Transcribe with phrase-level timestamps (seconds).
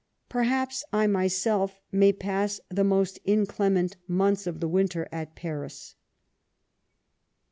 [0.29, 5.93] Perhaps I myself may pass the most inclement months of the winter at Paris."